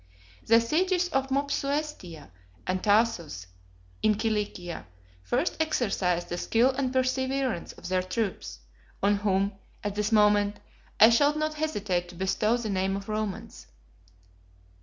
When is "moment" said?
10.11-10.59